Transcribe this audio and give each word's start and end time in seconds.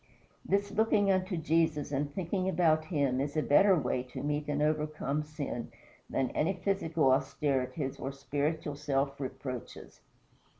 This 0.43 0.71
looking 0.71 1.11
unto 1.11 1.37
Jesus 1.37 1.91
and 1.91 2.11
thinking 2.11 2.49
about 2.49 2.85
him 2.85 3.21
is 3.21 3.37
a 3.37 3.43
better 3.43 3.75
way 3.75 4.01
to 4.01 4.23
meet 4.23 4.47
and 4.47 4.59
overcome 4.59 5.21
sin 5.21 5.71
than 6.09 6.31
any 6.31 6.53
physical 6.53 7.11
austerities 7.11 7.99
or 7.99 8.11
spiritual 8.11 8.75
self 8.75 9.19
reproaches. 9.19 10.01